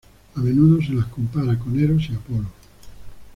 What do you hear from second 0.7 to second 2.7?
se le compara con Eros y Apolo.